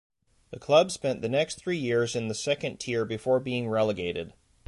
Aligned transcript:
The 0.49 0.57
club 0.57 0.89
spent 0.89 1.21
the 1.21 1.29
next 1.29 1.59
three 1.59 1.77
years 1.77 2.15
in 2.15 2.27
the 2.27 2.33
second 2.33 2.79
tier 2.79 3.05
before 3.05 3.39
being 3.39 3.69
relegated. 3.69 4.33